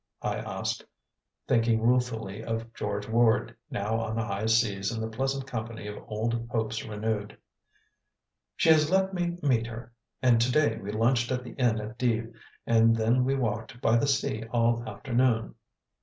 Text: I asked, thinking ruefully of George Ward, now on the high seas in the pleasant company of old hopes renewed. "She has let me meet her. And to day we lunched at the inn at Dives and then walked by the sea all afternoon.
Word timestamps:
I 0.23 0.37
asked, 0.37 0.83
thinking 1.47 1.79
ruefully 1.79 2.43
of 2.43 2.73
George 2.73 3.07
Ward, 3.07 3.55
now 3.69 3.99
on 3.99 4.15
the 4.15 4.25
high 4.25 4.47
seas 4.47 4.91
in 4.91 4.99
the 4.99 5.07
pleasant 5.07 5.45
company 5.45 5.85
of 5.85 6.03
old 6.07 6.47
hopes 6.49 6.83
renewed. 6.83 7.37
"She 8.55 8.69
has 8.69 8.89
let 8.89 9.13
me 9.13 9.37
meet 9.43 9.67
her. 9.67 9.93
And 10.19 10.41
to 10.41 10.51
day 10.51 10.77
we 10.79 10.91
lunched 10.91 11.31
at 11.31 11.43
the 11.43 11.51
inn 11.53 11.79
at 11.79 11.99
Dives 11.99 12.29
and 12.65 12.95
then 12.95 13.23
walked 13.37 13.79
by 13.79 13.95
the 13.95 14.07
sea 14.07 14.43
all 14.49 14.81
afternoon. 14.89 15.53